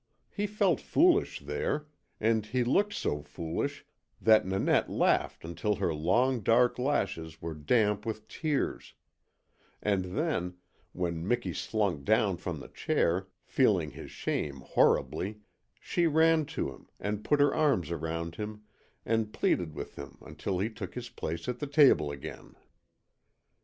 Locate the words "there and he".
1.41-2.63